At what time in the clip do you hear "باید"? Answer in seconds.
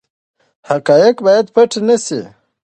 1.25-1.45